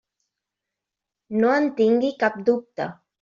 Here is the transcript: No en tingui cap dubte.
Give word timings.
No 1.43 1.51
en 1.57 1.69
tingui 1.81 2.09
cap 2.25 2.41
dubte. 2.49 2.89